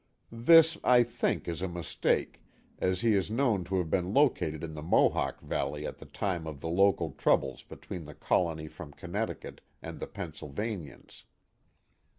This, 0.31 0.79
I 0.83 1.03
think, 1.03 1.47
is 1.47 1.61
a 1.61 1.67
mistake, 1.67 2.41
as 2.79 3.01
he 3.01 3.13
is 3.13 3.29
known 3.29 3.63
to 3.65 3.77
have 3.77 3.91
been 3.91 4.15
located 4.15 4.63
in 4.63 4.73
the 4.73 4.81
Mohawk 4.81 5.39
Valley 5.41 5.85
at 5.85 5.99
the 5.99 6.07
time 6.07 6.47
of 6.47 6.59
the 6.59 6.69
local 6.69 7.11
troubles 7.11 7.61
between 7.61 8.05
the 8.05 8.15
colony 8.15 8.67
from 8.67 8.93
Connecticut 8.93 9.61
and 9.79 9.99
the 9.99 10.07
Pennsvlvanians. 10.07 11.25